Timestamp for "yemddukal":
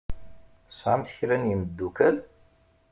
1.49-2.15